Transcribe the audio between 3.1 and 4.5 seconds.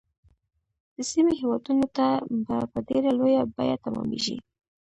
لویه بیعه تمامیږي.